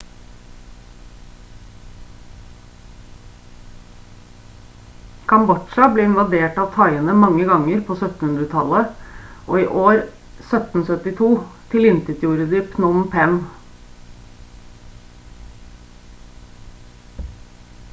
[5.33, 8.97] kambodsja ble invadert av thaiene mange ganger på 1700-tallet
[9.45, 11.31] og i år 1772
[11.77, 13.39] tilintetgjorde de phnom phen